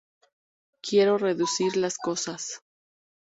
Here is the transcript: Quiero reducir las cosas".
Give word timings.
Quiero 0.81 1.19
reducir 1.19 1.77
las 1.77 1.99
cosas". 1.99 2.61